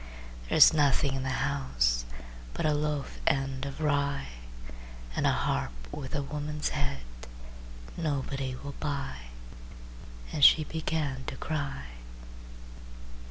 [0.49, 2.05] "There's nothing in the house
[2.55, 4.29] But a loaf end of rye,
[5.15, 7.03] And a harp with a woman's head
[7.95, 9.27] Nobody will buy,"
[10.33, 11.85] And she began to cry.